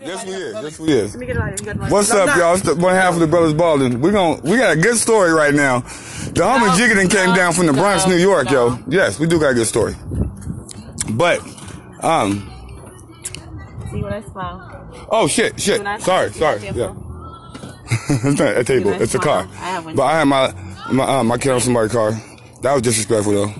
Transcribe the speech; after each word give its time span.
Yes, 0.00 0.24
we 0.24 0.32
is. 0.32 0.54
Yes, 0.54 0.78
we 0.78 0.92
is. 0.92 1.14
Let 1.14 1.20
me 1.20 1.26
get 1.26 1.36
a 1.36 1.40
lighter. 1.40 1.56
You 1.64 1.74
got. 1.74 1.90
What's 1.90 2.10
up, 2.10 2.36
y'all? 2.36 2.54
It's 2.54 2.62
the 2.62 2.74
one 2.74 2.94
half 2.94 3.14
of 3.14 3.20
the 3.20 3.26
Brothers 3.26 3.52
Baldwin. 3.52 4.00
We 4.00 4.10
gon' 4.10 4.40
we 4.42 4.56
got 4.56 4.72
a 4.76 4.80
good 4.80 4.96
story 4.96 5.32
right 5.32 5.52
now. 5.52 5.80
The 5.80 6.40
homie 6.40 6.66
No, 6.66 6.72
Jiggin 6.72 7.10
came 7.10 7.30
no, 7.30 7.36
down 7.36 7.52
from 7.52 7.66
the 7.66 7.74
Bronx, 7.74 8.06
no, 8.06 8.12
New 8.12 8.18
York, 8.18 8.50
yo. 8.50 8.78
Yes, 8.88 9.18
we 9.18 9.26
do 9.26 9.38
got 9.38 9.50
a 9.50 9.54
good 9.54 9.66
story. 9.66 9.94
But, 11.10 11.40
um, 12.02 12.46
See 13.90 14.02
when 14.02 14.12
I 14.12 14.22
smile. 14.22 15.08
oh 15.10 15.26
shit, 15.26 15.60
shit. 15.60 15.82
Sorry, 16.00 16.32
sorry. 16.32 16.62
Yeah, 16.62 16.94
it's 17.90 18.38
not 18.38 18.56
a 18.56 18.64
table. 18.64 18.92
It's 18.92 19.14
a 19.14 19.18
car. 19.18 19.48
I 19.52 19.70
have 19.70 19.84
one. 19.84 19.96
But 19.96 20.04
I 20.04 20.18
had 20.18 20.24
my 20.24 20.54
my 20.92 21.04
uh, 21.18 21.24
my 21.24 21.36
kid 21.36 21.50
on 21.52 21.60
somebody's 21.60 21.92
car. 21.92 22.12
That 22.62 22.72
was 22.72 22.82
disrespectful 22.82 23.32
though. 23.32 23.52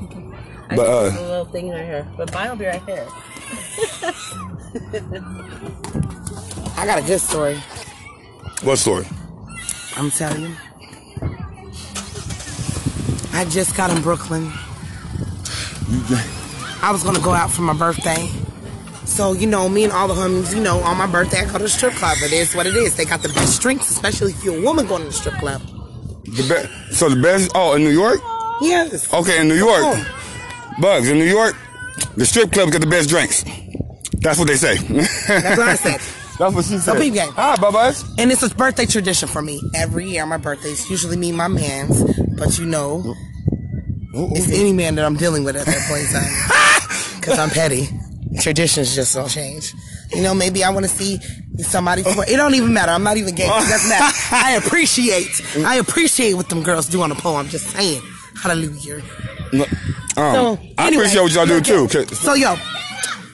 But, 0.70 0.86
uh, 0.86 1.18
a 1.18 1.20
little 1.20 1.44
thing 1.46 1.68
right 1.70 1.84
here. 1.84 2.08
but 2.16 2.32
mine 2.32 2.48
will 2.48 2.56
be 2.56 2.66
right 2.66 2.82
here. 2.86 3.06
I 6.80 6.86
got 6.86 6.98
a 6.98 7.02
good 7.02 7.20
story. 7.20 7.56
What 8.62 8.78
story? 8.78 9.06
I'm 9.98 10.10
telling 10.10 10.40
you. 10.44 10.56
I 13.34 13.44
just 13.50 13.76
got 13.76 13.90
in 13.90 14.00
Brooklyn. 14.00 14.50
I 16.80 16.88
was 16.90 17.04
gonna 17.04 17.20
go 17.20 17.32
out 17.32 17.50
for 17.50 17.60
my 17.60 17.74
birthday. 17.74 18.30
So, 19.04 19.34
you 19.34 19.46
know, 19.46 19.68
me 19.68 19.84
and 19.84 19.92
all 19.92 20.08
the 20.08 20.14
homies, 20.14 20.56
you 20.56 20.62
know, 20.62 20.80
on 20.80 20.96
my 20.96 21.06
birthday 21.06 21.40
I 21.40 21.44
go 21.44 21.58
to 21.58 21.64
the 21.64 21.68
strip 21.68 21.92
club. 21.92 22.16
It 22.22 22.32
is 22.32 22.54
what 22.54 22.66
it 22.66 22.74
is. 22.74 22.96
They 22.96 23.04
got 23.04 23.20
the 23.20 23.28
best 23.28 23.60
drinks, 23.60 23.90
especially 23.90 24.32
if 24.32 24.42
you're 24.42 24.56
a 24.56 24.62
woman 24.62 24.86
going 24.86 25.02
to 25.02 25.08
the 25.08 25.12
strip 25.12 25.34
club. 25.34 25.60
The 26.24 26.42
be- 26.48 26.94
so 26.94 27.10
the 27.10 27.20
best. 27.20 27.50
Oh, 27.54 27.74
in 27.74 27.84
New 27.84 27.90
York. 27.90 28.20
Yes. 28.62 29.12
Okay, 29.12 29.38
in 29.38 29.48
New 29.48 29.54
York. 29.54 29.82
Oh. 29.82 30.76
Bugs 30.80 31.10
in 31.10 31.18
New 31.18 31.26
York. 31.26 31.56
The 32.16 32.24
strip 32.24 32.52
clubs 32.52 32.72
got 32.72 32.80
the 32.80 32.86
best 32.86 33.10
drinks. 33.10 33.44
That's 34.14 34.38
what 34.38 34.48
they 34.48 34.56
say. 34.56 34.76
That's 34.76 35.58
what 35.58 35.68
I 35.68 35.74
said. 35.74 36.00
That's 36.40 36.54
what 36.54 36.64
she 36.64 36.78
said. 36.78 36.96
peep 36.98 37.12
game. 37.14 37.30
Hi, 37.32 37.54
Bubba's. 37.56 38.02
And 38.18 38.32
it's 38.32 38.42
a 38.42 38.48
birthday 38.54 38.86
tradition 38.86 39.28
for 39.28 39.42
me. 39.42 39.60
Every 39.74 40.08
year 40.08 40.24
my 40.24 40.38
birthday, 40.38 40.70
it's 40.70 40.88
usually 40.88 41.16
me 41.18 41.28
and 41.28 41.36
my 41.38 41.48
mans. 41.48 42.02
But 42.38 42.58
you 42.58 42.64
know, 42.64 43.14
it's 44.14 44.48
any 44.50 44.72
man 44.72 44.94
that 44.94 45.04
I'm 45.04 45.16
dealing 45.16 45.44
with 45.44 45.54
at 45.56 45.66
that 45.66 45.88
point 45.88 46.02
in 46.02 46.12
time. 46.12 46.56
Because 47.20 47.38
I'm 47.38 47.50
petty. 47.50 47.86
Traditions 48.40 48.94
just 48.94 49.14
don't 49.14 49.28
change. 49.28 49.74
You 50.14 50.22
know, 50.22 50.32
maybe 50.32 50.64
I 50.64 50.70
want 50.70 50.86
to 50.86 50.90
see 50.90 51.18
somebody. 51.58 52.00
It 52.06 52.36
don't 52.38 52.54
even 52.54 52.72
matter. 52.72 52.92
I'm 52.92 53.02
not 53.02 53.18
even 53.18 53.34
gay. 53.34 53.44
It 53.44 53.48
doesn't 53.48 53.90
matter. 53.90 54.16
I 54.32 54.52
appreciate. 54.52 55.28
I 55.58 55.76
appreciate 55.76 56.32
what 56.32 56.48
them 56.48 56.62
girls 56.62 56.88
do 56.88 57.02
on 57.02 57.10
the 57.10 57.14
pole. 57.16 57.36
I'm 57.36 57.48
just 57.48 57.66
saying. 57.66 58.00
Hallelujah. 58.42 59.02
Um, 59.52 59.66
So, 60.16 60.58
I 60.78 60.88
appreciate 60.88 61.20
what 61.20 61.32
y'all 61.34 61.44
do 61.44 61.60
too. 61.60 61.86
'cause- 61.88 62.18
So 62.18 62.32
yo, 62.32 62.56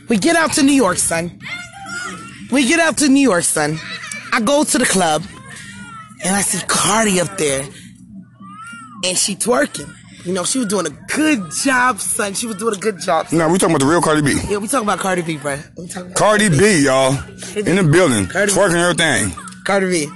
we 0.08 0.16
get 0.18 0.34
out 0.34 0.52
to 0.54 0.64
New 0.64 0.72
York, 0.74 0.98
son. 0.98 1.38
We 2.50 2.66
get 2.66 2.80
out 2.80 2.98
to 2.98 3.08
New 3.08 3.20
York, 3.20 3.44
son. 3.44 3.78
I 4.32 4.40
go 4.40 4.64
to 4.64 4.78
the 4.78 4.84
club 4.84 5.22
and 6.24 6.34
I 6.34 6.42
see 6.42 6.64
Cardi 6.66 7.20
up 7.20 7.36
there 7.38 7.66
and 9.04 9.16
she 9.16 9.34
twerking. 9.34 9.92
You 10.24 10.32
know, 10.32 10.44
she 10.44 10.58
was 10.58 10.66
doing 10.66 10.86
a 10.86 10.90
good 11.14 11.50
job, 11.62 12.00
son. 12.00 12.34
She 12.34 12.46
was 12.46 12.56
doing 12.56 12.74
a 12.74 12.78
good 12.78 12.98
job. 12.98 13.26
Now 13.32 13.48
we 13.48 13.58
talking 13.58 13.76
about 13.76 13.84
the 13.84 13.90
real 13.90 14.02
Cardi 14.02 14.22
B. 14.22 14.40
Yeah, 14.48 14.58
we 14.58 14.66
talking 14.66 14.86
about 14.86 14.98
Cardi 14.98 15.22
B, 15.22 15.36
bro. 15.36 15.56
We 15.78 15.86
talking 15.86 16.10
about 16.10 16.16
Cardi 16.16 16.48
B, 16.48 16.84
y'all, 16.84 17.12
in 17.56 17.76
the 17.76 17.88
building, 17.90 18.26
Cardi 18.26 18.52
B. 18.52 18.58
twerking 18.58 18.82
everything. 18.82 19.44
Cardi 19.64 19.88
B. 19.88 20.12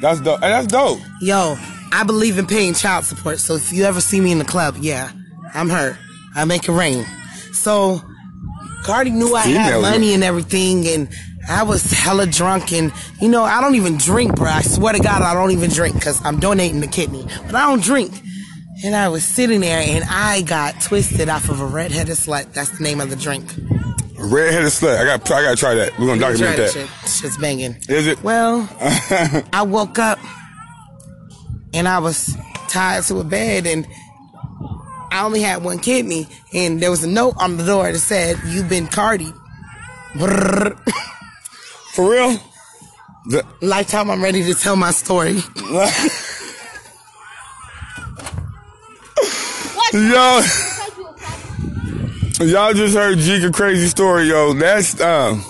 That's 0.00 0.20
dope. 0.20 0.40
Hey, 0.40 0.48
that's 0.48 0.66
dope. 0.66 1.00
Yo, 1.20 1.56
I 1.92 2.02
believe 2.04 2.38
in 2.38 2.46
paying 2.46 2.72
child 2.72 3.04
support. 3.04 3.38
So 3.40 3.56
if 3.56 3.72
you 3.72 3.84
ever 3.84 4.00
see 4.00 4.20
me 4.20 4.32
in 4.32 4.38
the 4.38 4.44
club, 4.44 4.76
yeah, 4.80 5.10
I'm 5.52 5.68
her. 5.68 5.98
I 6.34 6.46
make 6.46 6.66
it 6.66 6.72
rain. 6.72 7.04
So 7.52 8.00
Cardi 8.84 9.10
knew 9.10 9.34
I 9.34 9.42
had 9.42 9.82
money 9.82 10.14
and 10.14 10.24
everything, 10.24 10.88
and 10.88 11.08
I 11.48 11.62
was 11.64 11.90
hella 11.90 12.26
drunk. 12.26 12.72
And 12.72 12.92
you 13.20 13.28
know, 13.28 13.42
I 13.42 13.60
don't 13.60 13.74
even 13.74 13.96
drink, 13.96 14.36
bro. 14.36 14.48
I 14.48 14.62
swear 14.62 14.92
to 14.92 15.00
God, 15.00 15.22
I 15.22 15.34
don't 15.34 15.50
even 15.50 15.70
drink 15.70 15.94
because 15.94 16.24
I'm 16.24 16.38
donating 16.40 16.80
the 16.80 16.86
kidney, 16.86 17.26
but 17.46 17.54
I 17.54 17.66
don't 17.66 17.82
drink. 17.82 18.12
And 18.84 18.96
I 18.96 19.08
was 19.08 19.24
sitting 19.24 19.60
there, 19.60 19.78
and 19.78 20.02
I 20.08 20.42
got 20.42 20.80
twisted 20.80 21.28
off 21.28 21.48
of 21.48 21.60
a 21.60 21.66
redheaded 21.66 22.16
slut. 22.16 22.52
That's 22.52 22.70
the 22.78 22.82
name 22.82 23.00
of 23.00 23.10
the 23.10 23.16
drink. 23.16 23.44
Redheaded 24.18 24.68
slut. 24.72 24.98
I 24.98 25.04
got. 25.04 25.30
I 25.30 25.42
got 25.42 25.50
to 25.50 25.56
try 25.56 25.74
that. 25.74 25.96
We're 25.98 26.06
gonna 26.06 26.20
document 26.20 26.56
that. 26.56 26.70
shit. 26.72 26.88
Shit's 27.08 27.36
banging. 27.38 27.76
Is 27.88 28.06
it? 28.06 28.22
Well, 28.22 28.68
I 29.52 29.62
woke 29.62 29.98
up 29.98 30.18
and 31.74 31.86
I 31.88 31.98
was 31.98 32.36
tied 32.68 33.02
to 33.04 33.20
a 33.20 33.24
bed 33.24 33.66
and 33.66 33.86
I 35.10 35.24
only 35.24 35.42
had 35.42 35.62
one 35.62 35.78
kidney 35.78 36.26
and 36.52 36.80
there 36.80 36.90
was 36.90 37.04
a 37.04 37.08
note 37.08 37.34
on 37.38 37.56
the 37.56 37.64
door 37.64 37.92
that 37.92 37.98
said, 37.98 38.36
You've 38.46 38.68
been 38.68 38.86
Cardi. 38.86 39.32
For 41.92 42.10
real? 42.10 42.38
The- 43.26 43.44
Lifetime, 43.60 44.10
I'm 44.10 44.22
ready 44.22 44.42
to 44.44 44.54
tell 44.54 44.76
my 44.76 44.90
story. 44.90 45.40
Yo, 49.92 50.40
y'all 52.40 52.72
just 52.72 52.94
heard 52.96 53.18
Jika 53.18 53.52
crazy 53.52 53.88
story, 53.88 54.28
yo. 54.28 54.54
That's 54.54 54.98
um. 55.02 55.44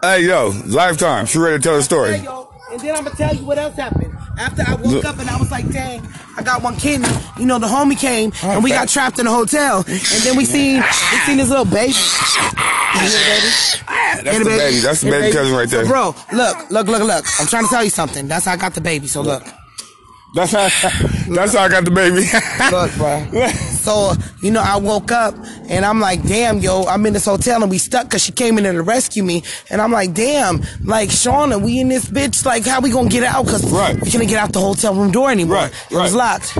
Hey, 0.00 0.22
yo, 0.26 0.52
lifetime. 0.66 1.26
She 1.26 1.38
ready 1.38 1.58
to 1.58 1.62
tell 1.62 1.76
the 1.76 1.82
story. 1.82 2.14
And 2.14 2.80
then 2.80 2.96
I'm 2.96 3.04
gonna 3.04 3.14
tell 3.16 3.34
you 3.34 3.44
what 3.44 3.58
else 3.58 3.76
happened. 3.76 4.16
After 4.38 4.62
I 4.66 4.74
woke 4.76 5.04
up 5.04 5.18
and 5.18 5.28
I 5.28 5.36
was 5.38 5.50
like, 5.50 5.70
dang, 5.70 6.06
I 6.36 6.42
got 6.42 6.62
one 6.62 6.76
kidney. 6.76 7.08
You 7.38 7.44
know, 7.46 7.58
the 7.58 7.66
homie 7.66 7.98
came 7.98 8.32
and 8.42 8.64
we 8.64 8.70
got 8.70 8.88
trapped 8.88 9.18
in 9.18 9.26
a 9.26 9.30
hotel. 9.32 9.78
And 9.86 10.22
then 10.24 10.36
we 10.36 10.46
seen 10.46 10.76
we 10.80 11.18
seen 11.26 11.36
this 11.36 11.50
little 11.50 11.64
baby. 11.66 11.92
You 11.92 13.00
hear 13.00 13.10
baby? 13.10 13.95
That's 14.24 14.38
the 14.38 14.44
baby. 14.44 14.78
That's 14.80 15.00
the 15.00 15.06
Hear 15.08 15.20
baby 15.20 15.32
cousin 15.36 15.54
right 15.56 15.68
there. 15.68 15.84
So, 15.84 15.90
bro, 15.90 16.14
look, 16.32 16.70
look, 16.70 16.86
look, 16.88 17.02
look. 17.02 17.24
I'm 17.40 17.46
trying 17.46 17.64
to 17.64 17.70
tell 17.70 17.84
you 17.84 17.90
something. 17.90 18.28
That's 18.28 18.44
how 18.46 18.52
I 18.52 18.56
got 18.56 18.74
the 18.74 18.80
baby. 18.80 19.06
So 19.06 19.20
look, 19.22 19.42
That's 20.34 20.52
how. 20.52 20.68
That's 21.28 21.54
how 21.54 21.64
I 21.64 21.68
got 21.68 21.84
the 21.84 21.90
baby. 21.90 22.22
look, 22.70 22.94
bro. 22.96 23.48
So 23.50 24.12
you 24.42 24.50
know, 24.50 24.60
I 24.62 24.76
woke 24.76 25.10
up 25.12 25.34
and 25.68 25.84
I'm 25.84 26.00
like, 26.00 26.22
damn, 26.24 26.58
yo, 26.58 26.84
I'm 26.84 27.04
in 27.06 27.12
this 27.14 27.24
hotel 27.24 27.62
and 27.62 27.70
we 27.70 27.78
stuck 27.78 28.04
because 28.06 28.22
she 28.24 28.32
came 28.32 28.58
in 28.58 28.64
there 28.64 28.72
to 28.72 28.82
rescue 28.82 29.22
me. 29.24 29.42
And 29.70 29.80
I'm 29.80 29.92
like, 29.92 30.12
damn, 30.14 30.60
like 30.84 31.08
Shauna, 31.10 31.60
we 31.62 31.80
in 31.80 31.88
this 31.88 32.06
bitch. 32.06 32.44
Like, 32.44 32.64
how 32.66 32.80
we 32.80 32.90
gonna 32.90 33.08
get 33.08 33.22
out? 33.24 33.44
Because 33.46 33.64
Right. 33.72 33.94
we 34.00 34.10
couldn't 34.10 34.26
get 34.28 34.38
out 34.38 34.52
the 34.52 34.60
hotel 34.60 34.94
room 34.94 35.10
door 35.12 35.30
anymore. 35.30 35.56
Right, 35.56 35.72
It 35.90 35.96
was 35.96 36.14
locked. 36.14 36.56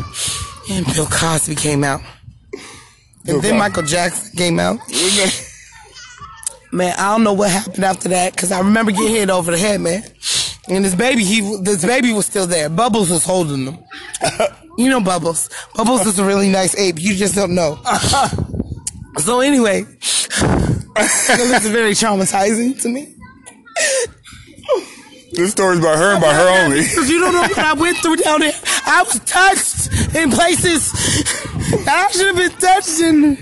And 0.71 0.85
Bill 0.95 1.07
Cosby 1.07 1.55
came 1.55 1.85
out. 1.85 2.01
Bill 3.25 3.37
And 3.37 3.43
then 3.45 3.53
Cosby. 3.53 3.59
Michael 3.59 3.83
Jackson 3.85 4.37
came 4.37 4.59
out. 4.59 4.79
Man, 6.73 6.95
I 6.99 7.13
don't 7.13 7.25
know 7.25 7.33
what 7.33 7.51
happened 7.51 7.85
after 7.85 8.09
that 8.11 8.35
because 8.35 8.53
I 8.53 8.59
remember 8.59 8.93
getting 8.93 9.09
hit 9.15 9.31
over 9.31 9.51
the 9.51 9.59
head, 9.59 9.81
man. 9.81 10.03
And 10.69 10.85
this 10.85 10.95
baby, 10.95 11.25
he 11.25 11.41
this 11.63 11.85
baby 11.85 12.13
was 12.13 12.27
still 12.27 12.47
there. 12.47 12.69
Bubbles 12.69 13.11
was 13.11 13.25
holding 13.25 13.65
them. 13.65 13.79
You 14.79 14.91
know 14.91 15.01
Bubbles. 15.01 15.49
Bubbles 15.75 16.07
is 16.07 16.19
a 16.19 16.25
really 16.27 16.51
nice 16.51 16.77
ape. 16.77 17.01
You 17.01 17.15
just 17.15 17.35
don't 17.35 17.55
know. 17.55 17.79
so 19.17 19.41
anyway, 19.41 19.85
this 20.95 21.65
is 21.65 21.71
very 21.71 21.93
traumatizing 21.93 22.79
to 22.83 22.89
me. 22.91 23.15
this 25.33 25.53
story's 25.53 25.79
about 25.79 25.97
her 25.97 26.11
and 26.11 26.19
about 26.19 26.35
her 26.35 26.65
only. 26.65 26.83
Because 26.85 27.09
you 27.09 27.21
don't 27.21 27.33
know 27.33 27.41
what 27.41 27.59
I 27.59 27.73
went 27.73 27.97
through 27.99 28.17
down 28.17 28.41
there. 28.41 28.53
I 28.85 29.03
was 29.03 29.19
touched 29.21 30.15
in 30.15 30.31
places 30.31 30.93
I 31.89 32.09
should 32.13 32.27
have 32.27 32.37
been 32.37 32.59
touched 32.61 33.01
in. 33.01 33.39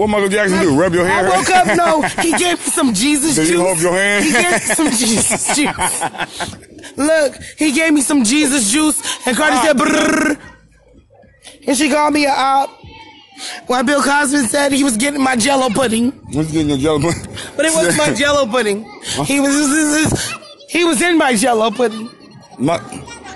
What 0.00 0.08
Michael 0.08 0.30
Jackson 0.30 0.60
do? 0.62 0.80
Rub 0.80 0.94
your 0.94 1.06
hair? 1.06 1.26
I 1.26 1.36
woke 1.36 1.50
up, 1.50 1.76
no, 1.76 2.00
he 2.22 2.32
gave 2.38 2.58
me 2.58 2.64
some 2.72 2.94
Jesus 2.94 3.34
Did 3.34 3.42
juice. 3.42 3.50
he 3.50 3.56
hold 3.56 3.78
your 3.82 3.92
hand? 3.92 4.24
He 4.24 4.32
gave 4.32 4.50
me 4.50 4.58
some 4.58 4.90
Jesus 4.96 5.54
juice. 5.54 6.96
Look, 6.96 7.34
he 7.58 7.72
gave 7.72 7.92
me 7.92 8.00
some 8.00 8.24
Jesus 8.24 8.72
juice, 8.72 9.26
and 9.26 9.36
Cardi 9.36 9.56
said, 9.58 9.78
ah. 9.78 9.84
Brrr. 9.84 10.40
and 11.66 11.76
she 11.76 11.90
called 11.90 12.14
me 12.14 12.24
a 12.24 12.30
op. 12.30 12.70
While 13.66 13.84
Bill 13.84 14.02
Cosby 14.02 14.38
said 14.46 14.72
he 14.72 14.84
was 14.84 14.96
getting 14.96 15.20
my 15.22 15.36
jello 15.36 15.68
pudding, 15.68 16.12
What's 16.32 16.50
getting 16.50 16.70
your 16.70 16.78
jello? 16.78 17.00
Pudding? 17.00 17.36
But 17.54 17.66
it 17.66 17.74
wasn't 17.74 17.98
my 17.98 18.14
jello 18.20 18.46
pudding. 18.46 18.84
He 19.26 19.38
was 19.38 20.32
he 20.70 20.82
was 20.84 21.02
in 21.02 21.18
my 21.18 21.36
jello 21.36 21.70
pudding. 21.70 22.08
My, 22.58 22.78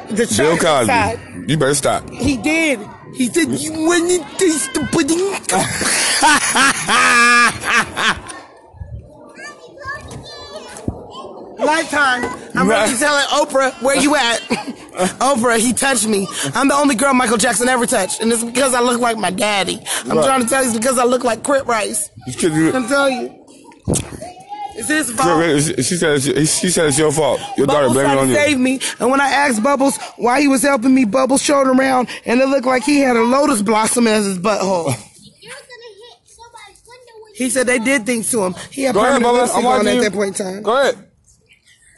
The 0.09 0.33
Bill 0.35 0.57
chocolate 0.57 0.87
side. 0.87 1.21
You 1.47 1.59
better 1.59 1.75
stop. 1.75 2.09
He 2.09 2.39
did. 2.39 2.81
He 3.15 3.29
said, 3.29 3.49
"You 3.49 3.73
want 3.73 4.09
to 4.11 4.39
taste 4.39 4.73
the 4.73 4.81
pudding?" 4.91 6.01
Lifetime. 11.59 12.25
I'm 12.55 12.69
ready 12.69 12.93
to 12.93 12.99
tell 12.99 13.17
it, 13.19 13.27
Oprah, 13.29 13.81
where 13.83 13.97
you 13.97 14.15
at? 14.17 14.41
Oprah, 15.21 15.59
he 15.59 15.73
touched 15.73 16.07
me. 16.07 16.27
I'm 16.55 16.69
the 16.69 16.75
only 16.75 16.95
girl 16.95 17.15
Michael 17.15 17.37
Jackson 17.39 17.69
ever 17.69 17.87
touched, 17.87 18.21
and 18.21 18.31
it's 18.33 18.45
because 18.45 18.75
I 18.75 18.81
look 18.81 19.01
like 19.01 19.17
my 19.17 19.31
daddy. 19.31 19.81
I'm 20.05 20.19
Right. 20.19 20.27
trying 20.27 20.43
to 20.43 20.49
tell 20.49 20.63
you, 20.63 20.69
it's 20.71 20.79
because 20.79 20.99
I 20.99 21.05
look 21.05 21.25
like 21.25 21.43
Crip 21.43 21.67
Rice. 21.67 22.11
You. 22.27 22.73
I'm 22.73 22.87
telling 22.89 23.21
you. 23.23 23.45
It's 24.77 24.89
his 24.89 25.11
fault. 25.13 25.41
She 25.85 25.97
said 25.97 26.21
she 26.23 26.69
said 26.71 26.87
it's 26.87 26.99
your 26.99 27.13
fault. 27.13 27.41
Your 27.57 27.67
daughter 27.69 27.87
Bubbles 27.89 27.93
blaming 27.95 28.13
it 28.19 28.21
on 28.23 28.29
you. 28.29 28.35
save 28.35 28.59
me, 28.59 28.81
and 28.99 29.11
when 29.11 29.21
I 29.21 29.29
asked 29.29 29.63
Bubbles 29.63 29.97
why 30.17 30.41
he 30.41 30.49
was 30.49 30.63
helping 30.63 30.93
me, 30.95 31.05
Bubbles 31.05 31.43
showed 31.43 31.69
around, 31.69 32.09
and 32.27 32.41
it 32.41 32.49
looked 32.49 32.67
like 32.67 32.83
he 32.83 32.99
had 33.01 33.17
a 33.17 33.23
lotus 33.23 33.63
blossom 33.63 34.07
as 34.09 34.25
his 34.25 34.39
butthole. 34.39 34.87
You're 35.41 35.53
gonna 35.53 35.91
hit 35.95 36.19
somebody's 36.27 36.83
window 36.87 37.23
when 37.23 37.24
He 37.35 37.51
said 37.51 37.67
they 37.67 37.79
did 37.81 38.07
things 38.07 38.31
to 38.31 38.45
him. 38.45 38.55
He 38.71 38.85
had 38.85 38.95
Go 38.95 39.01
ahead, 39.01 39.21
permanent 39.23 39.35
Bubba. 39.35 39.41
lipstick 39.41 39.59
I'm 39.59 39.67
on 39.67 39.73
watching 39.73 39.89
at 39.89 39.95
you. 39.97 40.03
that 40.05 40.13
point 40.13 40.41
in 40.41 40.47
time. 40.47 40.63
Go 40.63 40.81
ahead. 40.81 41.09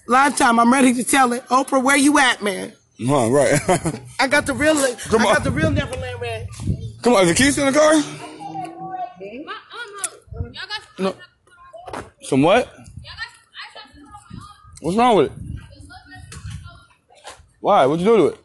Lifetime, 0.09 0.59
I'm 0.61 0.73
ready 0.73 0.95
to 0.95 1.05
tell 1.05 1.33
it. 1.33 1.45
Oprah, 1.49 1.83
where 1.83 1.97
you 1.97 2.19
at, 2.19 2.43
man? 2.43 2.73
Huh, 3.05 3.29
right. 3.31 3.61
I 4.21 4.29
got 4.29 4.47
the 4.47 4.55
real. 4.55 4.75
Come 4.97 5.23
I 5.23 5.27
on. 5.27 5.35
got 5.35 5.45
the 5.45 5.51
real 5.51 5.71
Neverland 5.71 6.21
red. 6.21 6.49
Come 7.03 7.13
on, 7.15 7.23
is 7.25 7.29
the 7.29 7.35
keys 7.35 7.59
in 7.59 7.67
the 7.67 7.79
car? 7.79 8.03
No. 10.99 11.15
Some 12.23 12.43
what? 12.43 12.73
What's 14.81 14.97
wrong 14.97 15.17
with 15.17 15.27
it? 15.27 15.33
Why? 17.61 17.85
What'd 17.87 18.05
you 18.05 18.11
do 18.13 18.17
to 18.17 18.27
it? 18.29 18.39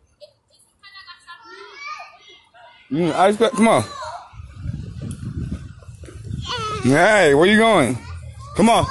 You 2.89 2.99
need 3.05 3.13
ice 3.13 3.37
pack? 3.37 3.51
Come 3.53 3.67
on. 3.69 3.83
Hey, 6.83 7.35
where 7.35 7.45
you 7.45 7.57
going? 7.57 7.95
Come 8.57 8.69
on. 8.69 8.85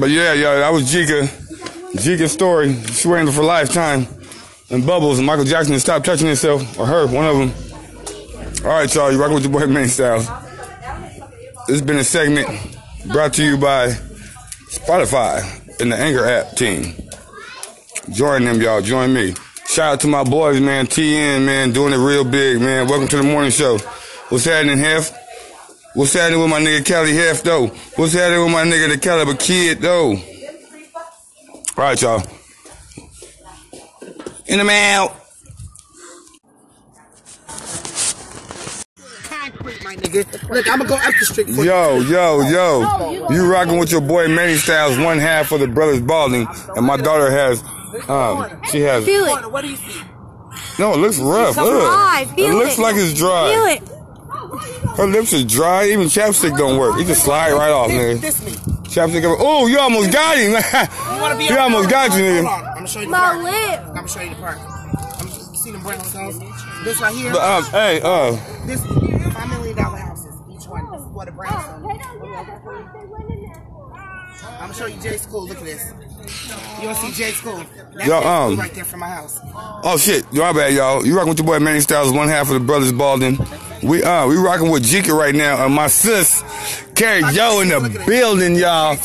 But 0.00 0.08
yeah, 0.08 0.32
yeah, 0.32 0.54
that 0.56 0.70
was 0.72 0.90
Jika. 0.90 1.28
Jika's 1.96 2.32
story. 2.32 2.74
She 2.86 3.08
waiting 3.08 3.30
for 3.30 3.44
lifetime. 3.44 4.06
And 4.70 4.86
Bubbles 4.86 5.18
and 5.18 5.26
Michael 5.26 5.44
Jackson 5.44 5.74
to 5.74 5.80
stop 5.80 6.02
touching 6.02 6.28
himself, 6.28 6.78
or 6.78 6.86
her, 6.86 7.06
one 7.08 7.26
of 7.26 7.36
them. 7.36 8.64
All 8.64 8.70
right, 8.70 8.94
y'all, 8.94 9.12
you 9.12 9.20
rocking 9.20 9.34
with 9.34 9.44
your 9.44 9.52
boy 9.52 9.66
Manny 9.66 9.88
Styles. 9.88 10.26
This 11.66 11.76
has 11.78 11.82
been 11.82 11.98
a 11.98 12.04
segment 12.04 12.48
brought 13.12 13.34
to 13.34 13.44
you 13.44 13.58
by 13.58 13.88
Spotify 14.70 15.61
and 15.82 15.92
the 15.92 15.96
Anger 15.96 16.24
app 16.24 16.54
team. 16.56 16.94
Join 18.10 18.44
them, 18.44 18.60
y'all. 18.62 18.80
Join 18.80 19.12
me. 19.12 19.34
Shout 19.66 19.94
out 19.94 20.00
to 20.00 20.06
my 20.06 20.22
boys, 20.22 20.60
man. 20.60 20.86
TN, 20.86 21.44
man, 21.44 21.72
doing 21.72 21.92
it 21.92 21.96
real 21.96 22.24
big, 22.24 22.60
man. 22.60 22.86
Welcome 22.86 23.08
to 23.08 23.16
the 23.16 23.22
morning 23.22 23.50
show. 23.50 23.78
What's 24.28 24.44
happening, 24.44 24.78
Hef? 24.78 25.12
What's 25.94 26.12
happening 26.12 26.40
with 26.40 26.50
my 26.50 26.60
nigga 26.60 26.84
Kelly 26.86 27.14
Hef, 27.14 27.42
though? 27.42 27.66
What's 27.96 28.12
happening 28.12 28.44
with 28.44 28.52
my 28.52 28.64
nigga 28.64 28.90
the 28.90 28.98
Caliber 28.98 29.34
Kid, 29.34 29.80
though? 29.80 30.12
All 30.12 30.18
right, 31.76 32.00
y'all. 32.00 32.22
In 34.46 34.58
the 34.58 34.64
mail. 34.64 35.21
Concrete, 39.94 40.24
nigga. 40.24 40.48
Look, 40.50 40.70
I'm 40.70 40.78
gonna 40.78 40.88
go 40.88 40.94
up 40.96 41.14
the 41.18 41.24
street 41.26 41.46
for 41.46 41.52
you. 41.52 41.64
Yo, 41.64 42.00
yo, 42.00 42.40
yo. 42.42 43.28
You 43.30 43.50
rocking 43.50 43.78
with 43.78 43.90
your 43.90 44.00
boy 44.00 44.28
Manny 44.28 44.56
Styles, 44.56 44.98
one 44.98 45.18
half 45.18 45.52
of 45.52 45.60
the 45.60 45.68
Brothers 45.68 46.00
Balding, 46.00 46.46
and 46.76 46.86
my 46.86 46.96
daughter 46.96 47.30
has, 47.30 47.62
um, 48.08 48.60
she 48.70 48.80
has, 48.80 49.04
Feel 49.04 49.24
it. 49.26 49.50
What 49.50 49.62
do 49.62 49.68
you 49.70 49.76
see? 49.76 50.00
no, 50.78 50.94
it 50.94 50.98
looks 50.98 51.18
rough. 51.18 51.56
Look. 51.56 51.82
dry. 51.82 52.26
It 52.36 52.52
looks 52.54 52.78
it. 52.78 52.82
like 52.82 52.96
it's 52.96 53.14
dry. 53.14 53.52
Feel 53.52 53.66
it. 53.66 53.88
Her 54.96 55.06
lips 55.06 55.32
are 55.32 55.44
dry. 55.44 55.86
Even 55.86 56.06
chapstick 56.06 56.56
don't 56.56 56.78
work. 56.78 57.00
It 57.00 57.06
just 57.06 57.24
slide 57.24 57.52
right 57.52 57.70
off, 57.70 57.88
man. 57.88 58.20
This, 58.20 58.40
this 58.40 58.44
me. 58.44 58.52
Chapstick. 58.84 59.22
Oh, 59.38 59.66
you 59.66 59.78
almost 59.78 60.12
got 60.12 60.36
him. 60.36 60.50
You 60.50 61.20
wanna 61.20 61.36
be 61.38 61.44
he 61.44 61.56
almost 61.56 61.88
got 61.88 62.16
you, 62.16 62.24
Hold 62.24 62.44
nigga. 62.44 62.48
on. 62.48 62.64
I'm 62.64 62.74
gonna 62.74 62.88
show 62.88 63.00
you 63.00 63.06
the 63.06 63.10
My 63.10 63.18
park. 63.18 63.42
lip. 63.42 63.80
I'm 63.80 63.94
gonna 63.94 64.08
show 64.08 64.20
you 64.20 64.30
the 64.30 64.36
park. 64.36 64.58
I'm 64.60 65.26
you 65.26 65.32
see 65.32 65.70
them 65.70 65.80
brownstones? 65.80 66.84
This 66.84 67.00
right 67.00 67.14
here. 67.14 67.32
But, 67.32 67.42
um, 67.42 67.64
hey, 67.70 68.00
uh, 68.02 68.32
This 68.66 68.82
one. 71.30 71.46
This 71.46 72.06
is 72.06 72.20
what 72.20 72.48
a 72.48 72.60
brownstone. 72.60 73.32
is. 73.32 73.56
I'm 74.42 74.58
gonna 74.58 74.74
show 74.74 74.86
you 74.86 75.00
J 75.00 75.16
School. 75.16 75.46
Look 75.46 75.58
at 75.58 75.64
this. 75.64 75.92
You 76.80 76.88
wanna 76.88 76.94
see 76.94 77.12
J 77.12 77.30
School? 77.32 77.62
That's 77.94 78.08
Yo, 78.08 78.20
J 78.20 78.20
School 78.20 78.26
um, 78.26 78.56
right 78.58 78.74
there 78.74 78.84
from 78.84 79.00
my 79.00 79.08
house. 79.08 79.40
Oh 79.84 79.96
shit, 79.98 80.24
y'all 80.32 80.54
bad 80.54 80.72
y'all. 80.72 81.06
You 81.06 81.16
rocking 81.16 81.30
with 81.30 81.38
your 81.38 81.46
boy 81.46 81.58
Manny 81.60 81.80
Styles, 81.80 82.12
one 82.12 82.28
half 82.28 82.48
of 82.48 82.54
the 82.54 82.60
Brothers 82.60 82.92
Balding. 82.92 83.38
We 83.82 84.02
uh 84.02 84.26
we 84.26 84.36
rocking 84.36 84.70
with 84.70 84.84
Jika 84.84 85.12
right 85.12 85.34
now, 85.34 85.64
and 85.64 85.74
my 85.74 85.88
sis 85.88 86.42
Carrie 86.94 87.22
Joe 87.32 87.60
in 87.60 87.68
the 87.68 88.04
building, 88.06 88.54
y'all. 88.56 88.96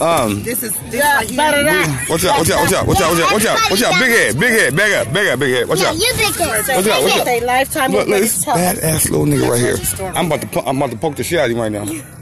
Um, 0.00 0.42
This 0.42 0.62
is 0.62 0.72
this 0.90 1.02
right 1.02 1.26
here. 1.28 2.06
watch 2.10 2.24
out, 2.24 2.38
watch 2.38 2.50
out, 2.50 2.60
watch 2.60 2.72
out, 2.72 2.86
watch 2.86 3.00
out, 3.00 3.10
watch 3.12 3.20
out, 3.20 3.32
watch 3.32 3.44
out, 3.46 3.70
watch 3.70 3.82
out, 3.82 4.00
big 4.00 4.10
head, 4.10 4.38
big 4.38 4.50
head, 4.52 4.76
big 4.76 4.90
head, 4.92 5.12
big 5.12 5.26
head, 5.26 5.38
big 5.40 5.54
head, 5.54 5.68
watch 5.68 5.80
out. 5.82 5.94
You 5.96 6.12
big 6.16 6.28
it. 6.30 6.38
Watch 6.38 6.68
out, 6.68 7.02
watch 7.02 7.12
out. 7.12 7.24
Say 7.26 7.40
lifetime 7.44 7.92
Look, 7.92 8.00
with 8.00 8.08
look, 8.08 8.20
this 8.20 8.44
badass 8.44 9.10
little 9.10 9.24
nigga 9.26 9.48
right 9.48 9.58
here. 9.60 10.12
I'm 10.14 10.26
about 10.26 10.40
to, 10.42 10.46
po- 10.48 10.62
I'm 10.66 10.76
about 10.76 10.90
to 10.90 10.98
poke 10.98 11.16
the 11.16 11.24
shit 11.24 11.38
out 11.38 11.46
of 11.46 11.52
him 11.52 11.58
right 11.60 11.72
now. 11.72 11.84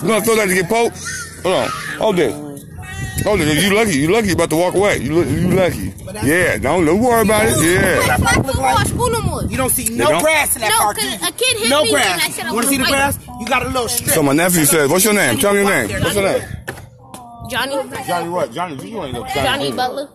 You 0.00 0.06
gonna 0.06 0.24
throw 0.24 0.36
that 0.36 0.46
to 0.46 0.54
get 0.54 0.68
poked? 0.68 0.96
Hold 1.42 1.54
on, 1.56 1.68
hold 1.98 2.16
this. 2.16 2.32
Hold 3.24 3.40
it. 3.40 3.60
You 3.62 3.74
lucky. 3.74 3.98
You 3.98 4.12
lucky. 4.12 4.28
You 4.28 4.34
about 4.34 4.50
to 4.50 4.56
walk 4.56 4.74
away. 4.76 4.98
You, 4.98 5.12
lu- 5.12 5.24
you 5.28 5.48
lucky. 5.50 5.92
Yeah. 6.24 6.56
Don't, 6.58 6.84
don't 6.86 7.00
worry 7.02 7.22
about 7.22 7.46
it. 7.48 7.58
Yeah. 7.60 8.06
That 8.06 8.20
park 8.22 8.46
look 8.46 8.56
like 8.58 8.86
school 8.86 9.10
no 9.10 9.20
more. 9.22 9.42
You 9.42 9.56
don't 9.56 9.70
see 9.70 9.88
They 9.88 9.96
no 9.96 10.10
don't? 10.10 10.22
grass 10.22 10.54
in 10.54 10.60
that 10.62 10.68
No, 10.70 10.78
park. 10.78 10.96
'cause 10.98 11.04
do 11.04 11.10
you? 11.10 11.28
a 11.28 11.32
kid 11.32 11.58
hit 11.58 11.68
no 11.70 11.82
me 11.82 11.88
and 11.88 11.96
grass. 11.96 12.24
I 12.24 12.30
said 12.30 12.46
I 12.46 12.48
you 12.50 12.54
wanna 12.54 12.66
see 12.68 12.76
the 12.76 12.82
wanna 12.84 12.94
grass? 12.94 13.18
You 13.38 13.46
got 13.46 13.64
a 13.64 13.68
little 13.68 13.88
strip. 13.88 14.14
So 14.14 14.22
my 14.22 14.32
nephew 14.32 14.64
says, 14.64 14.90
"What's 14.90 15.04
your 15.04 15.14
name? 15.14 15.38
Tell 15.38 15.52
me 15.52 15.60
your 15.60 15.70
name. 15.70 16.02
What's 16.02 16.14
your 16.14 16.24
name?" 16.24 16.42
Johnny. 17.50 18.04
Johnny 18.06 18.28
what? 18.28 18.52
Johnny. 18.52 18.74
You 18.88 19.04
ain't 19.04 19.14
no 19.14 19.26
Johnny 19.26 19.34
Johnny 19.34 19.72
Butler. 19.72 20.08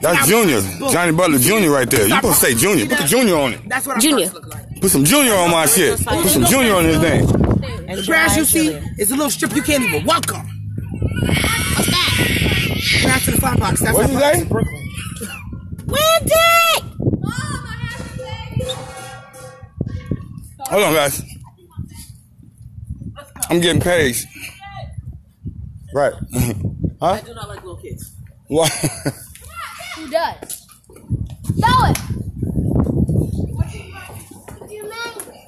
That's 0.00 0.26
Junior. 0.26 0.60
Johnny 0.90 1.12
Butler 1.12 1.38
Junior 1.38 1.70
right 1.70 1.88
there. 1.88 2.06
You 2.08 2.16
supposed 2.16 2.40
to 2.40 2.46
say 2.46 2.54
Junior. 2.54 2.86
Put 2.86 2.98
the 2.98 3.04
Junior 3.04 3.36
on 3.36 3.52
it. 3.54 3.68
That's 3.68 3.86
what 3.86 3.96
our 3.96 4.00
Junior. 4.00 4.30
like. 4.30 4.80
Put 4.80 4.90
some 4.90 5.04
Junior 5.04 5.34
on 5.34 5.50
my 5.50 5.66
shit. 5.66 6.04
Put 6.04 6.28
some 6.28 6.44
Junior 6.44 6.74
on 6.74 6.84
his 6.84 7.00
name. 7.00 7.26
The 7.26 8.02
grass 8.06 8.36
you 8.36 8.44
see 8.44 8.68
is 8.98 9.10
a 9.10 9.14
little 9.14 9.30
strip 9.30 9.54
you 9.54 9.62
can't 9.62 9.84
even 9.84 10.04
walk 10.04 10.32
on. 10.34 10.44
What's 10.44 11.90
that? 11.90 13.02
Back 13.04 13.22
to 13.22 13.30
the 13.30 13.36
fly 13.38 13.56
box. 13.56 13.80
That's 13.80 13.96
What'd 13.96 14.16
our 14.16 14.34
you 14.34 14.40
say? 14.40 14.46
Wendy! 15.86 16.32
Hold 20.68 20.84
on, 20.84 20.94
guys. 20.94 21.22
I'm 23.52 23.60
getting 23.60 23.82
paid. 23.82 24.16
Right. 25.92 26.14
huh? 26.32 27.06
I 27.06 27.20
do 27.20 27.34
not 27.34 27.48
like 27.48 27.62
little 27.62 27.76
kids. 27.76 28.16
Why? 28.48 28.66
Who 29.96 30.08
does? 30.10 30.66
Show 31.60 31.84
it. 31.84 31.98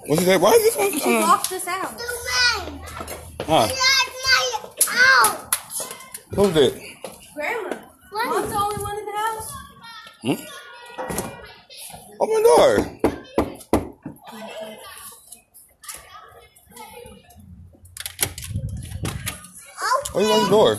What's 0.06 0.20
his 0.20 0.28
name? 0.28 0.40
Why 0.42 0.50
is 0.50 0.62
this 0.64 0.76
one? 0.76 1.00
She 1.00 1.16
Uh, 1.16 1.20
locked 1.20 1.48
this 1.48 1.66
out. 1.66 1.98
huh? 3.46 3.68
Who's 6.34 6.56
it? 6.56 6.82
Grandma. 7.34 7.76
Mom's 8.12 8.50
the 8.50 8.58
only 8.58 8.82
one 8.82 8.98
in 8.98 9.06
the 9.06 9.12
house. 9.12 9.50
Hmm? 10.20 10.44
Open 12.20 12.34
the 12.34 12.42
door. 12.56 12.93
Why 20.14 20.20
you 20.22 20.28
on 20.28 20.44
the 20.44 20.48
door? 20.50 20.78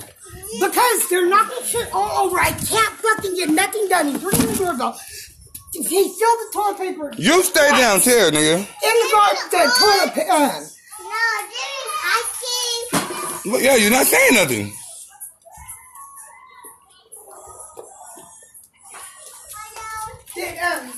Because 0.62 1.10
they're 1.10 1.26
knocking 1.28 1.62
shit 1.66 1.90
all 1.94 2.26
over. 2.26 2.40
I 2.40 2.52
can't 2.52 2.94
fucking 3.04 3.36
get 3.36 3.50
nothing 3.50 3.88
done. 3.90 4.08
He's 4.12 4.24
ringing 4.24 4.48
the 4.48 4.56
doorbell. 4.56 4.98
He 5.74 5.84
filled 5.84 6.16
the 6.16 6.50
toilet 6.54 6.78
paper 6.78 7.12
You 7.18 7.44
stay 7.44 7.70
downstairs, 7.72 8.32
nigga. 8.32 8.56
In 8.60 8.64
the 8.64 9.10
gar- 9.12 9.50
the 9.52 9.74
toilet 9.78 10.14
paper. 10.14 10.32
Uh, 10.32 10.62
Look, 13.46 13.62
Yeah, 13.62 13.76
you're 13.76 13.92
not 13.92 14.08
saying 14.08 14.34
nothing. 14.36 14.74
did, 20.34 20.58
um, 20.60 20.92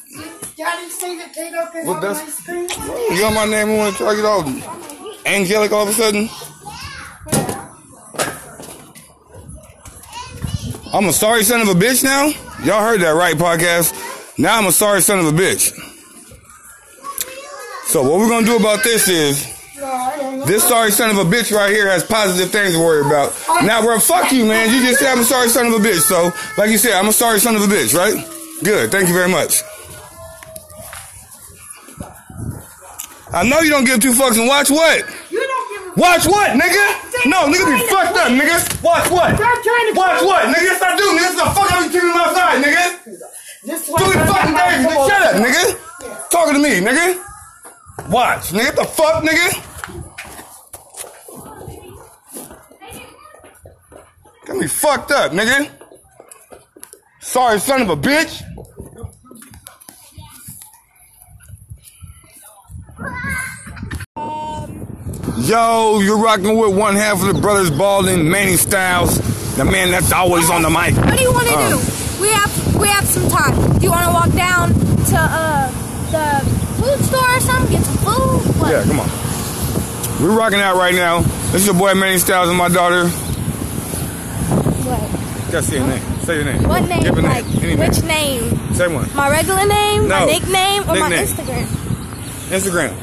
Daddy 0.58 0.90
say 0.90 1.18
that 1.18 1.34
they 1.36 1.52
don't 1.52 1.72
get 1.74 1.86
Well, 1.86 1.96
on 1.96 2.02
that's- 2.02 2.26
ice 2.28 2.42
cream? 2.46 2.68
You 3.12 3.22
got 3.22 3.34
my 3.34 3.46
name 3.46 3.70
and 3.70 3.78
want 3.78 3.96
to 3.98 4.04
try 4.04 4.12
to 4.12 4.16
get 4.16 4.26
all 4.26 4.44
angelic 5.26 5.72
all 5.72 5.84
of 5.84 5.90
a 5.90 5.94
sudden? 5.94 6.30
I'm 10.94 11.06
a 11.06 11.14
sorry 11.14 11.44
son 11.44 11.62
of 11.62 11.68
a 11.68 11.74
bitch 11.74 12.04
now? 12.04 12.28
Y'all 12.64 12.82
heard 12.82 13.02
that 13.02 13.12
right, 13.12 13.36
podcast? 13.36 13.94
Now 14.40 14.58
I'm 14.58 14.68
a 14.68 14.72
sorry 14.72 15.02
son 15.02 15.20
of 15.20 15.26
a 15.26 15.32
bitch. 15.32 15.74
So 17.86 18.04
what 18.04 18.20
we're 18.20 18.30
gonna 18.30 18.46
do 18.46 18.58
about 18.58 18.84
this 18.84 19.08
is 19.08 19.46
this 20.46 20.64
sorry 20.64 20.92
son 20.92 21.10
of 21.10 21.18
a 21.18 21.24
bitch 21.24 21.56
right 21.56 21.72
here 21.72 21.90
has 21.90 22.06
positive 22.06 22.52
things 22.52 22.74
to 22.74 22.80
worry 22.80 23.06
about. 23.06 23.34
Now, 23.64 23.82
bro, 23.82 24.00
fuck 24.00 24.32
you, 24.32 24.46
man. 24.46 24.74
You 24.74 24.82
just 24.86 25.00
said 25.00 25.12
I'm 25.12 25.20
a 25.20 25.24
sorry 25.24 25.50
son 25.50 25.68
of 25.68 25.74
a 25.74 25.78
bitch. 25.78 26.02
So, 26.02 26.32
like 26.58 26.70
you 26.70 26.78
said, 26.78 26.94
I'm 26.94 27.08
a 27.08 27.14
sorry 27.14 27.40
son 27.40 27.56
of 27.56 27.64
a 27.64 27.68
bitch, 27.68 27.96
right? 27.96 28.16
Good. 28.64 28.92
Thank 28.92 29.08
you 29.08 29.14
very 29.14 29.30
much. 29.30 29.62
I 33.34 33.48
know 33.48 33.60
you 33.60 33.70
don't 33.70 33.86
give 33.86 34.00
two 34.00 34.14
fucks 34.14 34.38
and 34.40 34.48
watch 34.48 34.70
what? 34.70 35.06
You 35.30 35.46
don't 35.46 35.88
give 35.88 35.98
a 35.98 36.00
Watch 36.00 36.26
what, 36.28 36.52
nigga? 36.52 37.07
No, 37.28 37.46
nigga 37.52 37.66
be 37.68 37.88
fucked 37.88 38.16
up, 38.18 38.30
nigga. 38.32 38.58
Watch 38.84 39.12
what? 39.12 39.36
Stop 39.36 39.64
trying 39.64 39.94
to- 39.94 39.98
Watch 40.00 40.22
what, 40.24 40.44
nigga? 40.46 40.64
Yes, 40.64 40.82
I 40.82 40.96
do, 40.96 41.04
nigga. 41.04 41.20
This 41.20 41.30
is 41.32 41.36
the 41.36 41.50
fuck 41.52 41.72
I 41.74 41.84
be 41.88 41.94
keeping 41.94 42.10
him 42.10 42.18
outside, 42.18 42.64
nigga. 42.64 42.84
This 43.64 43.86
Do 43.88 43.94
it 43.94 44.28
fucking 44.28 44.54
baby. 44.54 44.84
Nigga, 44.88 45.08
shut 45.10 45.22
up, 45.22 45.36
nigga. 45.44 46.30
Talking 46.30 46.54
to 46.54 46.60
me, 46.60 46.80
nigga. 46.80 47.20
Watch, 48.10 48.52
nigga. 48.54 48.76
The 48.76 48.86
fuck, 48.86 49.24
nigga? 49.24 49.64
Got 54.46 54.58
me 54.58 54.68
fucked 54.68 55.12
up, 55.12 55.32
nigga. 55.34 55.70
Sorry, 57.20 57.60
son 57.60 57.82
of 57.82 57.90
a 57.90 57.98
bitch. 57.98 58.42
Yo, 65.48 66.00
you're 66.02 66.18
rocking 66.18 66.58
with 66.58 66.76
one 66.76 66.96
half 66.96 67.22
of 67.24 67.34
the 67.34 67.40
brothers 67.42 67.72
Balding, 67.72 68.30
Manny 68.30 68.58
Styles, 68.58 69.18
the 69.56 69.64
man 69.64 69.92
that's 69.92 70.12
always 70.12 70.50
on 70.50 70.62
the 70.62 70.70
mic. 70.70 70.94
What 70.98 71.16
do 71.16 71.24
you 71.24 71.32
want 71.32 71.48
to 71.48 71.56
Um, 71.58 71.70
do? 71.70 72.22
We 72.22 72.28
have 72.30 72.76
we 72.76 72.88
have 72.90 73.06
some 73.06 73.30
time. 73.30 73.56
Do 73.78 73.84
you 73.86 73.90
want 73.92 74.06
to 74.06 74.12
walk 74.12 74.32
down 74.36 74.74
to 74.74 75.18
uh 75.18 75.68
the 76.12 76.46
food 76.82 77.00
store 77.06 77.36
or 77.36 77.40
something? 77.40 77.72
Get 77.78 77.86
some 77.86 77.96
food? 77.98 78.60
What? 78.60 78.72
Yeah, 78.72 78.84
come 78.84 79.00
on. 79.00 79.10
We're 80.22 80.38
rocking 80.38 80.60
out 80.60 80.76
right 80.76 80.94
now. 80.96 81.22
This 81.54 81.62
is 81.62 81.66
your 81.68 81.76
boy 81.76 81.94
Manny 81.94 82.18
Styles 82.18 82.50
and 82.50 82.58
my 82.58 82.68
daughter. 82.68 83.08
What? 84.84 85.52
Gotta 85.52 85.64
say 85.64 85.78
your 85.78 85.88
name. 85.88 86.20
Say 86.24 86.36
your 86.36 86.46
name. 86.46 86.64
What 86.68 86.84
name? 86.90 87.04
Give 87.04 87.18
a 87.18 87.22
Like 87.22 87.46
Any 87.64 87.76
which 87.78 88.04
name. 88.04 88.50
name? 88.50 88.74
Say 88.74 88.88
one. 88.94 89.08
My 89.16 89.30
regular 89.30 89.66
name? 89.66 90.10
No. 90.10 90.20
My 90.20 90.26
nickname? 90.26 90.84
Or 90.84 90.96
my 91.00 91.08
Nickname. 91.08 91.26
Instagram? 91.26 91.66
Instagram. 92.50 92.94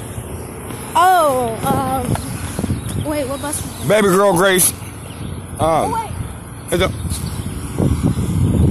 Oh, 0.96 1.58
um, 1.66 2.23
wait, 3.04 3.26
what 3.28 3.40
bus? 3.42 3.60
Baby 3.86 4.08
girl 4.08 4.32
Grace. 4.36 4.72
Oh, 5.60 5.66
Um, 5.84 5.92
wait. 5.92 6.10
a- 6.80 6.92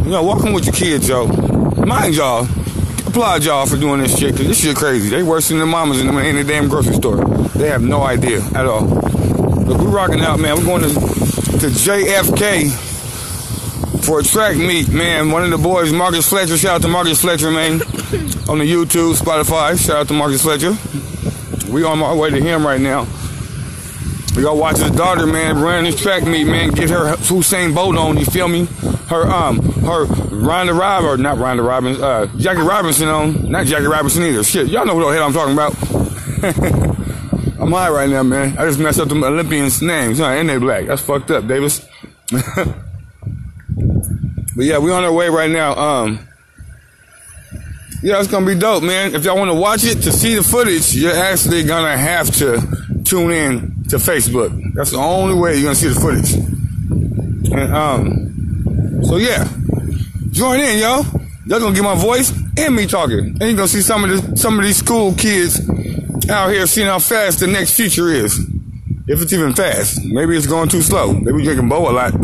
you 0.05 0.09
know, 0.11 0.23
walking 0.23 0.53
with 0.53 0.65
your 0.65 0.73
kids, 0.73 1.07
yo. 1.07 1.27
Mind 1.85 2.15
y'all. 2.15 2.47
Applaud 3.07 3.43
y'all 3.43 3.65
for 3.65 3.77
doing 3.77 4.01
this 4.01 4.17
shit, 4.17 4.35
cause 4.35 4.47
this 4.47 4.59
shit 4.59 4.75
crazy. 4.75 5.09
They 5.09 5.23
worse 5.23 5.49
than 5.49 5.59
the 5.59 5.65
mamas 5.65 6.01
in 6.01 6.07
the, 6.07 6.17
in 6.25 6.35
the 6.35 6.43
damn 6.43 6.67
grocery 6.67 6.95
store. 6.95 7.23
They 7.55 7.69
have 7.69 7.81
no 7.83 8.01
idea 8.03 8.41
at 8.55 8.65
all. 8.65 8.85
But 8.87 9.77
we 9.79 9.85
rocking 9.85 10.21
out, 10.21 10.39
man. 10.39 10.57
We're 10.57 10.65
going 10.65 10.81
to, 10.81 10.89
to 10.89 11.67
JFK 11.67 12.71
for 14.03 14.19
a 14.19 14.23
track 14.23 14.57
meet, 14.57 14.89
man. 14.89 15.31
One 15.31 15.43
of 15.43 15.51
the 15.51 15.57
boys, 15.57 15.93
Marcus 15.93 16.27
Fletcher. 16.27 16.57
Shout 16.57 16.75
out 16.75 16.81
to 16.81 16.87
Marcus 16.87 17.21
Fletcher, 17.21 17.51
man. 17.51 17.73
on 18.49 18.57
the 18.59 18.65
YouTube, 18.69 19.15
Spotify. 19.15 19.77
Shout 19.79 19.95
out 19.97 20.07
to 20.07 20.13
Marcus 20.13 20.41
Fletcher. 20.41 20.75
We 21.71 21.83
on 21.83 22.01
our 22.01 22.15
way 22.15 22.29
to 22.31 22.41
him 22.41 22.65
right 22.65 22.81
now. 22.81 23.05
We 24.35 24.41
gotta 24.41 24.57
watch 24.57 24.77
his 24.77 24.89
daughter, 24.91 25.27
man, 25.27 25.61
run 25.61 25.83
this 25.83 26.01
track 26.01 26.23
meet, 26.23 26.45
man. 26.45 26.71
Get 26.71 26.89
her 26.89 27.15
Hussein 27.17 27.73
Bolt 27.73 27.95
on. 27.97 28.17
You 28.17 28.25
feel 28.25 28.47
me? 28.47 28.65
Her 29.07 29.27
um, 29.27 29.61
her 29.83 30.05
Rhonda 30.05 30.77
Rob 30.77 31.03
or 31.03 31.17
not 31.17 31.37
Rhonda 31.37 31.65
Robbins, 31.65 31.99
uh, 31.99 32.27
Jackie 32.37 32.61
Robinson 32.61 33.09
on. 33.09 33.51
Not 33.51 33.67
Jackie 33.67 33.85
Robinson 33.85 34.23
either. 34.23 34.43
Shit, 34.43 34.69
y'all 34.69 34.87
know 34.87 34.95
who 34.95 35.05
the 35.05 35.11
hell 35.11 35.27
I'm 35.27 35.33
talking 35.33 35.53
about. 35.53 35.75
I'm 37.61 37.71
high 37.71 37.89
right 37.89 38.09
now, 38.09 38.23
man. 38.23 38.57
I 38.57 38.65
just 38.65 38.79
messed 38.79 38.99
up 38.99 39.07
the 39.07 39.15
Olympians' 39.15 39.81
names. 39.83 40.17
Huh? 40.17 40.25
And 40.25 40.49
they 40.49 40.57
black. 40.57 40.87
That's 40.87 41.01
fucked 41.01 41.29
up, 41.29 41.47
Davis. 41.47 41.87
but 42.31 42.75
yeah, 44.57 44.79
we 44.79 44.91
on 44.91 45.03
our 45.03 45.13
way 45.13 45.29
right 45.29 45.51
now. 45.51 45.73
Um, 45.77 46.27
yeah, 48.01 48.19
it's 48.19 48.27
gonna 48.27 48.47
be 48.47 48.55
dope, 48.55 48.83
man. 48.83 49.13
If 49.13 49.25
y'all 49.25 49.37
want 49.37 49.51
to 49.51 49.55
watch 49.55 49.83
it 49.83 50.01
to 50.01 50.11
see 50.11 50.35
the 50.35 50.43
footage, 50.43 50.95
you're 50.95 51.15
actually 51.15 51.63
gonna 51.63 51.95
have 51.95 52.35
to 52.37 52.83
tune 53.13 53.31
in 53.31 53.83
to 53.89 53.97
Facebook. 53.97 54.49
That's 54.73 54.89
the 54.89 54.97
only 54.97 55.35
way 55.35 55.53
you're 55.53 55.65
gonna 55.65 55.75
see 55.75 55.89
the 55.89 55.99
footage. 55.99 56.33
And 57.53 57.71
um, 57.73 59.03
so 59.03 59.17
yeah, 59.17 59.47
join 60.31 60.59
in, 60.59 60.79
yo. 60.79 61.03
Y'all 61.45 61.59
gonna 61.59 61.75
get 61.75 61.83
my 61.83 61.93
voice 61.93 62.33
and 62.57 62.75
me 62.75 62.87
talking, 62.87 63.19
and 63.19 63.41
you're 63.41 63.55
gonna 63.55 63.67
see 63.67 63.81
some 63.81 64.03
of 64.03 64.09
the 64.09 64.35
some 64.35 64.57
of 64.57 64.65
these 64.65 64.77
school 64.77 65.13
kids 65.13 65.61
out 66.27 66.49
here 66.49 66.65
seeing 66.65 66.87
how 66.87 66.97
fast 66.97 67.39
the 67.39 67.45
next 67.45 67.75
future 67.75 68.09
is. 68.09 68.39
If 69.05 69.21
it's 69.21 69.31
even 69.33 69.53
fast, 69.53 70.03
maybe 70.05 70.35
it's 70.35 70.47
going 70.47 70.69
too 70.69 70.81
slow. 70.81 71.13
They 71.13 71.31
be 71.33 71.43
drinking 71.43 71.69
Bo 71.69 71.87
a 71.89 71.91
lot. 71.91 72.13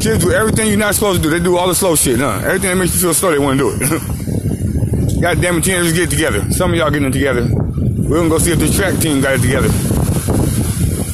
Kids 0.00 0.24
do 0.24 0.32
everything 0.32 0.68
you're 0.68 0.78
not 0.78 0.94
supposed 0.94 1.22
to 1.22 1.28
do. 1.28 1.30
They 1.30 1.40
do 1.44 1.58
all 1.58 1.68
the 1.68 1.74
slow 1.74 1.94
shit, 1.94 2.18
huh? 2.18 2.40
Everything 2.42 2.70
that 2.70 2.76
makes 2.76 2.94
you 2.94 3.00
feel 3.02 3.12
slow, 3.12 3.30
they 3.30 3.38
want 3.38 3.60
to 3.60 3.64
do 3.64 3.76
it. 3.78 5.20
God 5.22 5.42
damn 5.42 5.58
it, 5.58 5.64
teenagers 5.64 5.92
get 5.92 6.08
together. 6.08 6.50
Some 6.50 6.70
of 6.70 6.78
y'all 6.78 6.90
getting 6.90 7.12
together. 7.12 7.50
We're 8.08 8.16
gonna 8.16 8.30
go 8.30 8.38
see 8.38 8.52
if 8.52 8.58
the 8.58 8.70
track 8.70 8.98
team 9.00 9.20
got 9.20 9.34
it 9.34 9.42
together. 9.42 9.68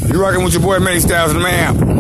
You 0.07 0.23
rocking 0.23 0.45
with 0.45 0.53
your 0.53 0.63
boy 0.63 0.79
Manny 0.79 1.01
Styles 1.01 1.33
and 1.33 1.41
the 1.41 1.43
man. 1.43 1.94